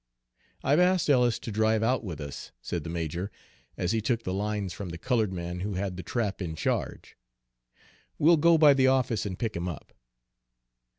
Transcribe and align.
"I've 0.63 0.79
asked 0.79 1.11
Ellis 1.11 1.37
to 1.37 1.51
drive 1.51 1.83
out 1.83 2.03
with 2.03 2.19
us," 2.19 2.51
said 2.59 2.83
the 2.83 2.89
major, 2.89 3.31
as 3.77 3.91
he 3.91 4.01
took 4.01 4.23
the 4.23 4.33
lines 4.33 4.73
from 4.73 4.89
the 4.89 4.97
colored 4.97 5.31
man 5.31 5.59
who 5.59 5.75
had 5.75 5.95
the 5.95 6.01
trap 6.01 6.41
in 6.41 6.55
charge. 6.55 7.15
"We'll 8.17 8.37
go 8.37 8.57
by 8.57 8.73
the 8.73 8.87
office 8.87 9.27
and 9.27 9.37
pick 9.37 9.55
him 9.55 9.69
up." 9.69 9.93